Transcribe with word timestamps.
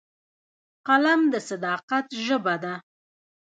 قلم 0.87 1.21
د 1.33 1.35
صداقت 1.49 2.05
ژبه 2.25 2.55
ده 2.63 2.75